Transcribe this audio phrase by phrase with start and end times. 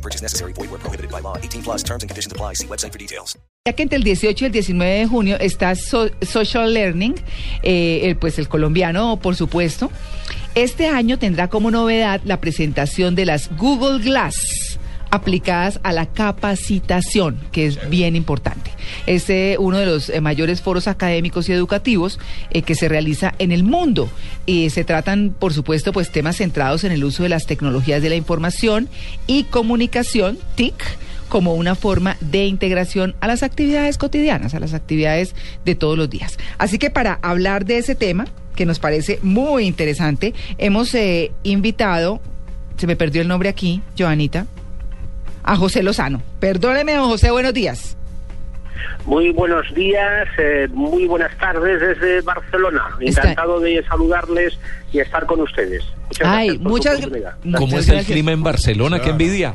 [0.00, 0.52] No purchase necessary.
[0.54, 1.36] Void where prohibited by law.
[1.36, 2.54] 18 plus terms and conditions apply.
[2.54, 3.36] See website for details.
[3.66, 7.14] Ya que entre el 18 y el 19 de junio está So- Social Learning,
[7.62, 9.90] eh, pues el colombiano, por supuesto.
[10.54, 14.78] Este año tendrá como novedad la presentación de las Google Glass
[15.10, 18.70] aplicadas a la capacitación, que es bien importante.
[19.10, 19.26] Es
[19.58, 23.64] uno de los eh, mayores foros académicos y educativos eh, que se realiza en el
[23.64, 24.08] mundo.
[24.46, 28.08] Y se tratan, por supuesto, pues temas centrados en el uso de las tecnologías de
[28.08, 28.88] la información
[29.26, 30.74] y comunicación, TIC,
[31.28, 36.08] como una forma de integración a las actividades cotidianas, a las actividades de todos los
[36.08, 36.38] días.
[36.58, 42.20] Así que para hablar de ese tema, que nos parece muy interesante, hemos eh, invitado,
[42.76, 44.46] se me perdió el nombre aquí, Joanita,
[45.42, 46.22] a José Lozano.
[46.38, 47.96] Perdóneme, don José, buenos días.
[49.06, 52.82] Muy buenos días, eh, muy buenas tardes desde Barcelona.
[53.00, 54.58] Está- Encantado de saludarles
[54.92, 55.82] y estar con ustedes.
[56.08, 57.00] Muchas Ay, gracias por su muchas,
[57.44, 58.12] muchas ¿Cómo es el gracias.
[58.12, 59.00] clima en Barcelona?
[59.00, 59.54] ¡Qué envidia!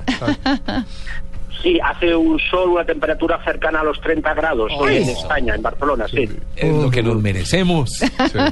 [1.63, 5.63] Sí, hace un sol, una temperatura cercana a los 30 grados hoy en España, en
[5.63, 6.29] Barcelona, sí.
[6.55, 7.89] Es lo que nos merecemos.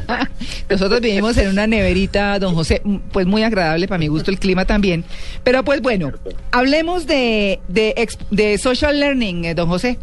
[0.70, 4.66] Nosotros vivimos en una neverita, don José, pues muy agradable para mi gusto el clima
[4.66, 5.04] también.
[5.44, 6.12] Pero pues bueno,
[6.52, 10.00] hablemos de, de, de social learning, eh, don José.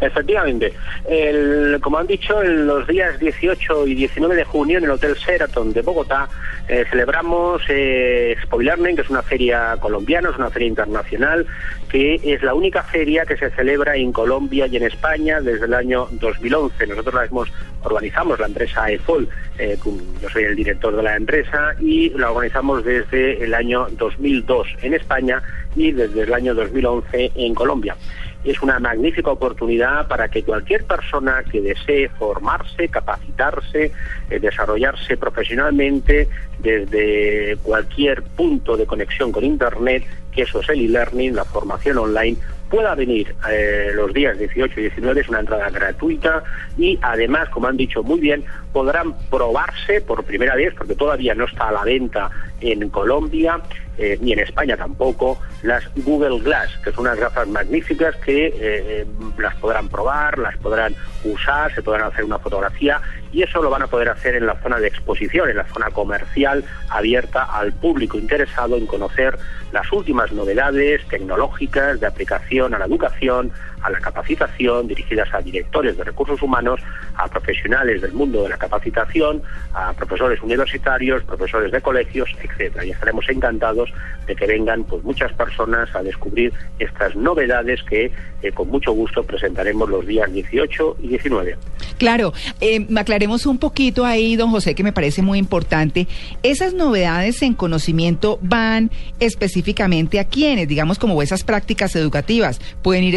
[0.00, 0.72] Efectivamente.
[1.08, 5.14] El- como han dicho, en los días 18 y 19 de junio en el Hotel
[5.14, 6.28] Sheraton de Bogotá
[6.68, 11.46] eh, celebramos eh, Learning, que es una feria colombiana, es una feria internacional,
[11.88, 15.74] que es la única feria que se celebra en Colombia y en España desde el
[15.74, 16.84] año 2011.
[16.88, 17.52] Nosotros la hemos
[17.84, 19.76] organizamos la empresa EFOL, eh,
[20.20, 24.94] yo soy el director de la empresa y la organizamos desde el año 2002 en
[24.94, 25.42] España
[25.76, 27.96] y desde el año 2011 en Colombia
[28.44, 33.92] es una magnífica oportunidad para que cualquier persona que desee formarse, capacitarse,
[34.30, 41.36] eh, desarrollarse profesionalmente desde cualquier punto de conexión con Internet, que eso es el e-learning,
[41.36, 42.36] la formación online,
[42.72, 46.42] pueda venir eh, los días 18 y 19, es una entrada gratuita
[46.78, 51.44] y además, como han dicho muy bien, podrán probarse por primera vez, porque todavía no
[51.44, 52.30] está a la venta
[52.62, 53.60] en Colombia,
[53.98, 58.52] eh, ni en España tampoco, las Google Glass, que son unas gafas magníficas que eh,
[58.60, 59.06] eh,
[59.38, 60.94] las podrán probar, las podrán
[61.24, 63.00] usar, se podrán hacer una fotografía
[63.32, 65.90] y eso lo van a poder hacer en la zona de exposición, en la zona
[65.90, 69.38] comercial abierta al público interesado en conocer
[69.72, 75.96] las últimas novedades tecnológicas de aplicación a la educación, a la capacitación, dirigidas a directores
[75.96, 76.80] de recursos humanos,
[77.16, 79.42] a profesionales del mundo de la capacitación,
[79.74, 82.84] a profesores universitarios, profesores de colegios, etcétera.
[82.84, 83.92] Y estaremos encantados
[84.26, 89.22] de que vengan pues muchas personas a descubrir estas novedades que eh, con mucho gusto
[89.24, 91.56] presentaremos los días 18 y 19.
[91.98, 96.08] Claro, eh, aclaremos un poquito ahí, don José, que me parece muy importante.
[96.42, 98.90] Esas novedades en conocimiento van
[99.20, 102.60] específicamente a quiénes, digamos como esas prácticas educativas.
[102.82, 103.14] Pueden ir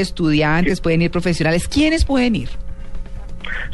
[0.55, 1.67] estudiantes, pueden ir profesionales.
[1.67, 2.49] ¿Quiénes pueden ir?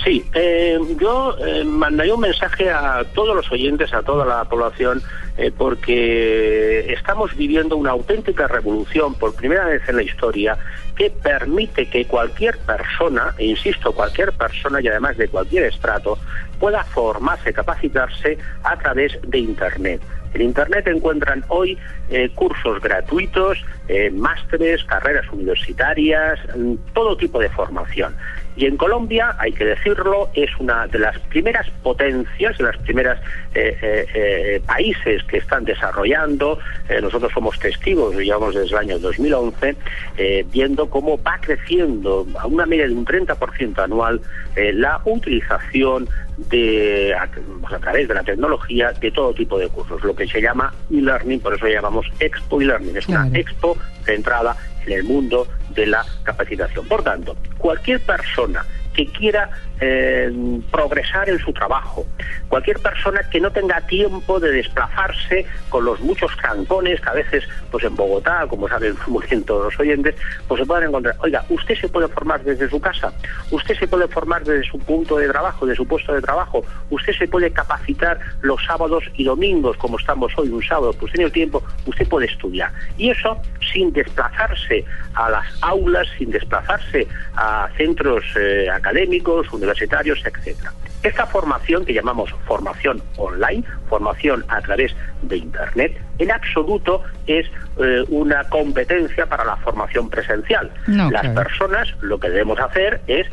[0.03, 5.01] Sí, eh, yo eh, mandaría un mensaje a todos los oyentes, a toda la población,
[5.37, 10.57] eh, porque estamos viviendo una auténtica revolución por primera vez en la historia
[10.95, 16.17] que permite que cualquier persona, e insisto, cualquier persona y además de cualquier estrato,
[16.59, 20.01] pueda formarse, capacitarse a través de Internet.
[20.33, 21.77] En Internet encuentran hoy
[22.09, 23.57] eh, cursos gratuitos,
[23.87, 28.15] eh, másteres, carreras universitarias, mm, todo tipo de formación.
[28.55, 33.17] Y en Colombia, hay que decirlo, es una de las primeras potencias, de las primeras
[33.55, 36.59] eh, eh, eh, países que están desarrollando.
[36.89, 39.75] Eh, nosotros somos testigos, llevamos desde el año 2011,
[40.17, 44.21] eh, viendo cómo va creciendo a una media de un 30% anual
[44.55, 46.09] la utilización
[46.49, 47.27] de a,
[47.61, 50.73] pues, a través de la tecnología de todo tipo de cursos, lo que se llama
[50.89, 52.97] e-learning, por eso llamamos Expo e-learning.
[52.97, 53.35] Es una Claro.
[53.39, 54.55] expo centrada
[54.85, 56.87] en el mundo de la capacitación.
[56.87, 59.49] Por tanto, cualquier persona que quiera
[59.81, 60.31] eh,
[60.71, 62.05] progresar en su trabajo,
[62.47, 67.43] cualquier persona que no tenga tiempo de desplazarse con los muchos cancones que a veces,
[67.71, 70.15] pues en Bogotá, como saben muy bien todos los oyentes,
[70.47, 71.15] pues se pueden encontrar.
[71.19, 73.11] Oiga, usted se puede formar desde su casa,
[73.49, 77.13] usted se puede formar desde su punto de trabajo, de su puesto de trabajo, usted
[77.13, 81.31] se puede capacitar los sábados y domingos, como estamos hoy, un sábado, pues tiene el
[81.31, 82.71] tiempo, usted puede estudiar.
[82.97, 83.41] Y eso
[83.73, 90.71] sin desplazarse a las aulas, sin desplazarse a centros eh, académicos, universitarios, etcétera.
[91.03, 97.47] Esta formación que llamamos formación online, formación a través de Internet, en absoluto es
[97.79, 100.69] eh, una competencia para la formación presencial.
[100.87, 101.35] No, Las claro.
[101.41, 103.27] personas lo que debemos hacer es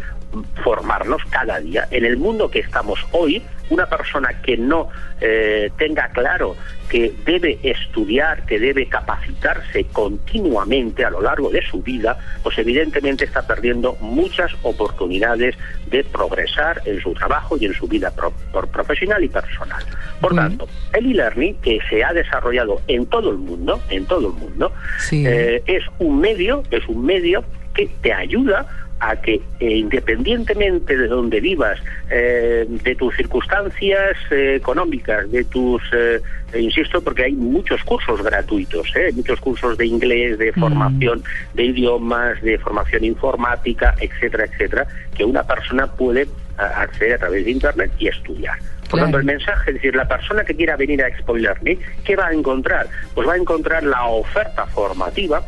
[0.63, 1.89] formarnos cada día.
[1.91, 4.89] En el mundo que estamos hoy, una persona que no
[5.21, 6.57] eh, tenga claro
[6.89, 13.25] que debe estudiar, que debe capacitarse continuamente a lo largo de su vida, pues evidentemente
[13.25, 15.55] está perdiendo muchas oportunidades
[15.91, 19.85] de progresar en su trabajo y en su vida pro- por profesional y personal.
[20.21, 24.35] Por tanto, el e-learning que se ha desarrollado en todo el mundo, en todo el
[24.35, 25.25] mundo, Sí.
[25.27, 28.67] eh, es un medio, es un medio que te ayuda
[29.00, 31.79] a que eh, independientemente de donde vivas,
[32.11, 36.21] eh, de tus circunstancias eh, económicas, de tus, eh,
[36.59, 39.11] insisto, porque hay muchos cursos gratuitos, ¿eh?
[39.15, 41.23] muchos cursos de inglés, de formación
[41.55, 44.87] de idiomas, de formación informática, etcétera, etcétera,
[45.17, 48.59] que una persona puede a- acceder a través de Internet y estudiar.
[48.89, 49.05] Por Claro.
[49.05, 52.29] tanto, el mensaje, es decir, la persona que quiera venir a Expo Learning, ¿qué va
[52.29, 52.87] a encontrar?
[53.15, 55.43] Pues va a encontrar la oferta formativa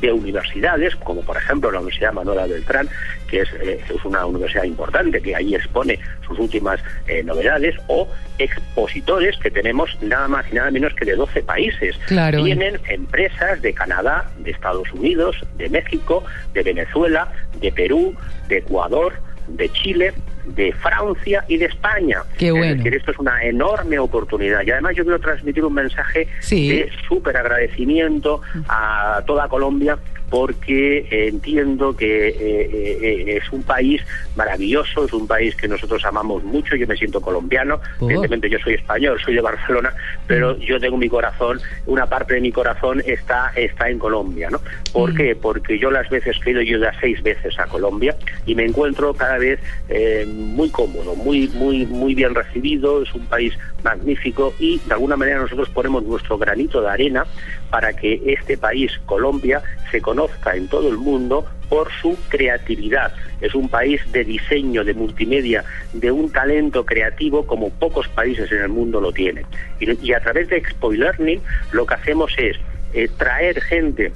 [0.00, 2.88] de universidades, como por ejemplo la Universidad Manuela Beltrán,
[3.28, 8.08] que es, eh, es una universidad importante, que ahí expone sus últimas eh, novedades, o
[8.38, 11.96] expositores que tenemos nada más y nada menos que de 12 países.
[12.06, 12.42] Claro.
[12.42, 16.24] Vienen empresas de Canadá, de Estados Unidos, de México,
[16.54, 18.14] de Venezuela, de Perú,
[18.48, 19.14] de Ecuador,
[19.48, 20.12] de Chile,
[20.54, 22.22] de Francia y de España.
[22.38, 22.66] Qué bueno.
[22.72, 24.62] Es decir, esto es una enorme oportunidad.
[24.66, 26.68] Y además yo quiero transmitir un mensaje Sí.
[26.70, 29.98] de súper agradecimiento a toda Colombia
[30.30, 34.02] porque entiendo que eh, eh, es un país
[34.36, 38.04] maravilloso, es un país que nosotros amamos mucho, yo me siento colombiano, Oh.
[38.04, 39.90] evidentemente yo soy español, soy de Barcelona,
[40.26, 44.60] pero yo tengo mi corazón, una parte de mi corazón está, está en Colombia, ¿no?
[44.92, 45.34] ¿Por qué?
[45.34, 48.14] Porque yo las veces que he ido, yo he ido a seis veces a Colombia
[48.44, 49.58] y me encuentro cada vez
[49.88, 55.16] eh, muy cómodo, muy, muy, muy bien recibido, es un país magnífico y de alguna
[55.16, 57.26] manera nosotros ponemos nuestro granito de arena
[57.70, 63.12] para que este país, Colombia, se conozca en todo el mundo por su creatividad.
[63.40, 68.62] Es un país de diseño, de multimedia, de un talento creativo como pocos países en
[68.62, 69.44] el mundo lo tienen.
[69.80, 71.40] Y, a través de Expo Learning
[71.72, 72.56] lo que hacemos es
[72.94, 74.12] eh, traer gente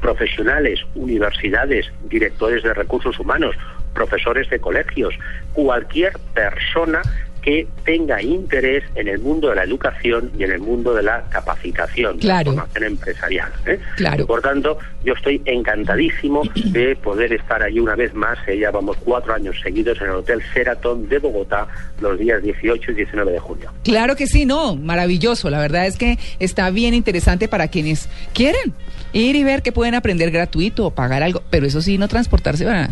[0.00, 3.56] profesionales, universidades, directores de recursos humanos,
[3.94, 5.14] profesores de colegios,
[5.52, 7.00] cualquier persona
[7.42, 11.24] que tenga interés en el mundo de la educación y en el mundo de la
[11.28, 12.52] capacitación, Claro.
[12.52, 13.52] de la formación empresarial.
[13.66, 13.78] ¿eh?
[13.96, 14.26] Claro.
[14.26, 18.38] Por tanto, yo estoy encantadísimo de poder estar allí una vez más.
[18.48, 21.68] eh, ya vamos cuatro años seguidos en el Hotel Sheraton de Bogotá
[22.00, 23.70] los días 18 y 19 de junio.
[23.82, 25.50] Claro que sí, no, maravilloso.
[25.50, 28.72] La verdad es que está bien interesante para quienes quieren
[29.12, 32.66] ir y ver que pueden aprender gratuito o pagar algo, pero eso sí, no transportarse
[32.66, 32.88] a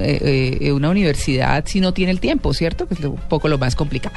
[0.00, 2.86] eh, eh, una universidad si no tiene el tiempo, ¿cierto?
[2.86, 4.16] Que es un poco lo más complicado.